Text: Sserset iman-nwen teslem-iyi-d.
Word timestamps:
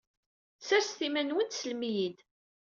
Sserset 0.59 0.99
iman-nwen 1.07 1.47
teslem-iyi-d. 1.47 2.17